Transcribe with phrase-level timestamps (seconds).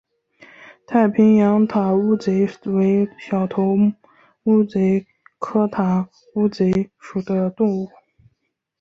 [0.87, 3.77] 太平洋塔乌贼为小头
[4.45, 5.05] 乌贼
[5.37, 7.87] 科塔乌贼属的动物。